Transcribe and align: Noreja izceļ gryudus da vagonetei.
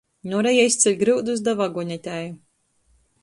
Noreja 0.29 0.63
izceļ 0.69 0.95
gryudus 1.01 1.45
da 1.49 1.55
vagonetei. 1.61 2.23